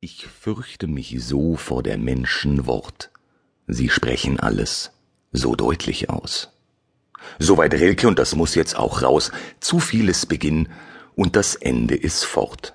[0.00, 3.10] Ich fürchte mich so vor der Menschen Wort.
[3.66, 4.90] Sie sprechen alles
[5.32, 6.50] so deutlich aus.
[7.38, 10.68] Soweit Rilke, und das muss jetzt auch raus, zu vieles Beginn
[11.14, 12.74] und das Ende ist fort.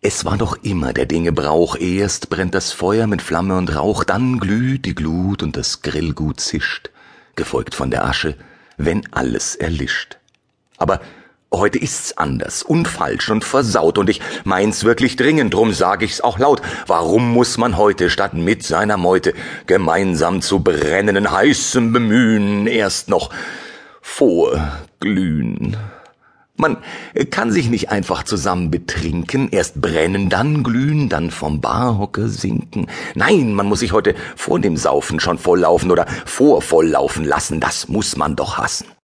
[0.00, 4.02] Es war doch immer der Dinge Brauch, erst brennt das Feuer mit Flamme und Rauch,
[4.02, 6.90] dann glüht die Glut und das Grillgut zischt,
[7.34, 8.36] gefolgt von der Asche,
[8.78, 10.16] wenn alles erlischt.
[10.78, 11.02] Aber
[11.58, 16.20] Heute ist's anders und falsch und versaut und ich mein's wirklich dringend, drum sag ich's
[16.20, 16.60] auch laut.
[16.86, 19.32] Warum muss man heute statt mit seiner Meute
[19.66, 23.30] gemeinsam zu brennen in heißem Bemühen erst noch
[24.02, 25.78] vorglühen?
[26.56, 26.76] Man
[27.30, 32.86] kann sich nicht einfach zusammen betrinken, erst brennen, dann glühen, dann vom Barhocke sinken.
[33.14, 38.16] Nein, man muss sich heute vor dem Saufen schon volllaufen oder vorvolllaufen lassen, das muss
[38.16, 38.95] man doch hassen.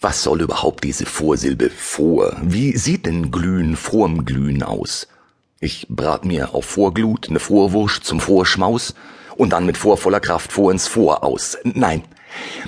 [0.00, 2.36] Was soll überhaupt diese Vorsilbe vor?
[2.42, 5.08] Wie sieht denn Glühen vorm Glühen aus?
[5.58, 8.94] Ich brat mir auf Vorglut ne Vorwurst zum Vorschmaus
[9.36, 11.56] und dann mit vorvoller Kraft vor ins Vor aus.
[11.64, 12.02] Nein,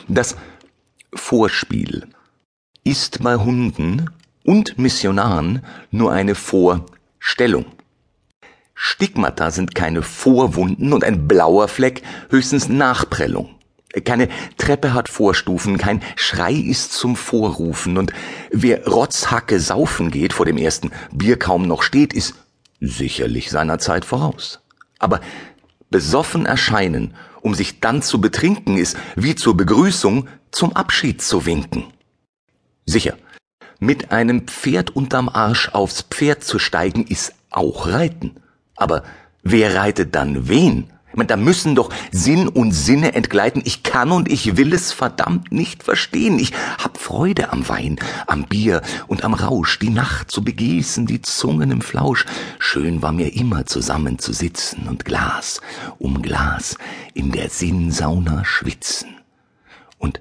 [0.09, 0.37] das
[1.13, 2.07] Vorspiel
[2.83, 4.09] ist bei Hunden
[4.43, 7.67] und Missionaren nur eine Vorstellung.
[8.75, 13.58] Stigmata sind keine Vorwunden und ein blauer Fleck höchstens Nachprellung.
[14.05, 18.13] Keine Treppe hat Vorstufen, kein Schrei ist zum Vorrufen, und
[18.51, 22.35] wer Rotzhacke saufen geht, vor dem ersten Bier kaum noch steht, ist
[22.81, 24.61] sicherlich seiner Zeit voraus.
[24.99, 25.21] Aber
[25.91, 31.85] besoffen erscheinen, um sich dann zu betrinken, ist wie zur Begrüßung zum Abschied zu winken.
[32.85, 33.17] Sicher,
[33.81, 38.37] mit einem Pferd unterm Arsch aufs Pferd zu steigen, ist auch Reiten.
[38.77, 39.05] Aber
[39.43, 40.91] wer reitet dann wen?
[41.19, 43.63] Meine, da müssen doch Sinn und Sinne entgleiten.
[43.65, 46.39] Ich kann und ich will es verdammt nicht verstehen.
[46.39, 46.53] Ich
[46.83, 51.71] hab Freude am Wein, am Bier und am Rausch, die Nacht zu begießen, die Zungen
[51.71, 52.25] im Flausch.
[52.59, 55.61] Schön war mir immer zusammen zu sitzen und Glas
[55.99, 56.79] um Glas
[57.13, 59.17] in der Sinnsauna schwitzen.
[59.99, 60.21] Und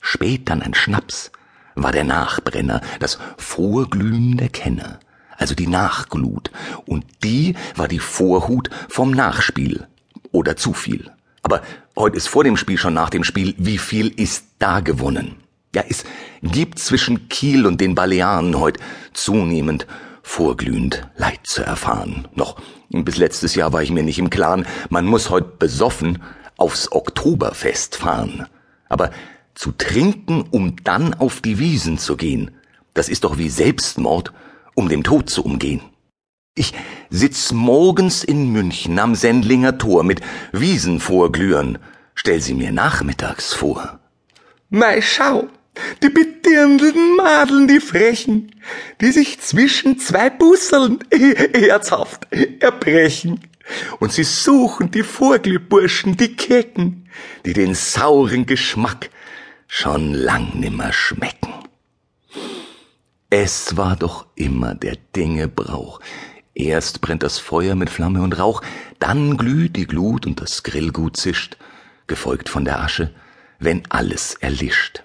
[0.00, 1.30] spät dann ein Schnaps
[1.74, 4.98] war der Nachbrenner, das Vorglühen der Kenner
[5.40, 6.50] also die Nachglut,
[6.84, 9.88] und die war die Vorhut vom Nachspiel,
[10.32, 11.10] oder zu viel.
[11.42, 11.62] Aber
[11.96, 15.36] heute ist vor dem Spiel schon nach dem Spiel, wie viel ist da gewonnen?
[15.74, 16.04] Ja, es
[16.42, 18.80] gibt zwischen Kiel und den Balearen heute
[19.12, 19.86] zunehmend
[20.22, 22.28] vorglühend Leid zu erfahren.
[22.34, 22.60] Noch
[22.90, 26.22] bis letztes Jahr war ich mir nicht im Klaren, man muss heute besoffen
[26.56, 28.46] aufs Oktoberfest fahren.
[28.88, 29.10] Aber
[29.54, 32.50] zu trinken, um dann auf die Wiesen zu gehen,
[32.94, 34.32] das ist doch wie Selbstmord,
[34.74, 35.80] um dem Tod zu umgehen.
[36.60, 36.74] Ich
[37.08, 40.20] sitz morgens in München am Sendlinger Tor mit
[40.52, 41.78] Wiesen vorglühen.
[42.14, 43.98] Stell sie mir nachmittags vor.
[44.68, 45.48] Mei, schau,
[46.02, 48.54] die bedirndelten Madeln, die Frechen,
[49.00, 52.26] die sich zwischen zwei Busseln herzhaft
[52.60, 53.40] erbrechen.
[53.98, 57.08] Und sie suchen die Vorglühburschen, die Kecken,
[57.46, 59.08] die den sauren Geschmack
[59.66, 61.54] schon lang nimmer schmecken.
[63.30, 66.00] Es war doch immer der Dinge Brauch,
[66.54, 68.62] Erst brennt das Feuer mit Flamme und Rauch,
[68.98, 71.56] dann glüht die Glut und das Grillgut zischt,
[72.06, 73.12] gefolgt von der Asche,
[73.58, 75.04] wenn alles erlischt.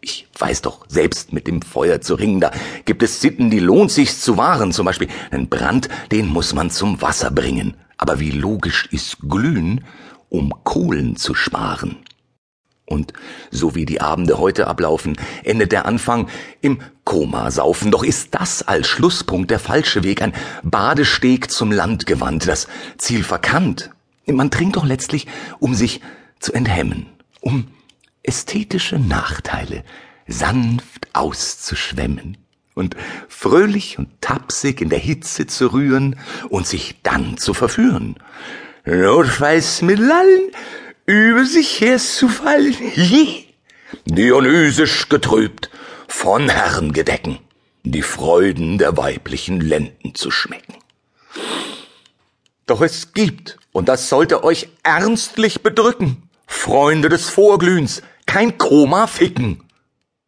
[0.00, 2.50] Ich weiß doch, selbst mit dem Feuer zu ringen, da
[2.84, 4.72] gibt es Sitten, die lohnt sich's zu wahren.
[4.72, 7.76] Zum Beispiel einen Brand, den muss man zum Wasser bringen.
[7.96, 9.84] Aber wie logisch ist Glühen,
[10.28, 11.96] um Kohlen zu sparen?
[12.86, 13.12] Und
[13.50, 16.28] so wie die Abende heute ablaufen, endet der Anfang
[16.60, 17.90] im Komasaufen.
[17.90, 20.32] Doch ist das als Schlusspunkt der falsche Weg, ein
[20.62, 23.90] Badesteg zum Land gewandt, das Ziel verkannt.
[24.26, 25.26] Man trinkt doch letztlich,
[25.58, 26.00] um sich
[26.38, 27.06] zu enthemmen,
[27.40, 27.68] um
[28.22, 29.84] ästhetische Nachteile
[30.26, 32.36] sanft auszuschwemmen
[32.74, 32.96] und
[33.28, 36.16] fröhlich und tapsig in der Hitze zu rühren
[36.48, 38.16] und sich dann zu verführen.
[38.84, 40.50] Notfalls mit allen
[41.06, 42.74] über sich herzufallen.
[44.04, 45.70] Dionysisch getrübt,
[46.08, 47.38] von Herrengedecken,
[47.84, 50.74] die Freuden der weiblichen Lenden zu schmecken.
[52.66, 59.62] Doch es gibt, und das sollte euch ernstlich bedrücken, Freunde des Vorglühens, kein Koma ficken.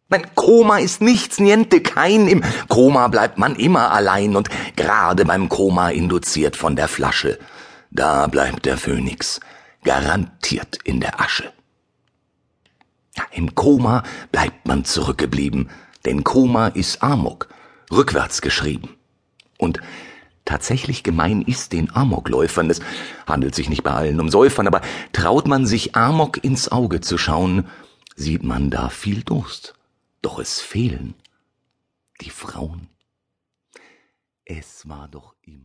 [0.09, 2.29] Mein Koma ist nichts, niente, kein.
[2.29, 7.39] Im Koma bleibt man immer allein und gerade beim Koma induziert von der Flasche.
[7.91, 9.41] Da bleibt der Phönix
[9.89, 11.51] garantiert in der Asche.
[13.33, 15.71] Im Koma bleibt man zurückgeblieben,
[16.05, 17.49] denn Koma ist Amok,
[17.91, 18.91] rückwärts geschrieben.
[19.57, 19.81] Und
[20.45, 22.81] tatsächlich gemein ist den Amokläufern, es
[23.27, 24.83] handelt sich nicht bei allen um Säufern, aber
[25.15, 27.67] traut man sich Amok ins Auge zu schauen,
[28.15, 29.73] sieht man da viel Durst.
[30.21, 31.15] Doch es fehlen
[32.21, 32.89] die Frauen.
[34.45, 35.59] Es war doch immer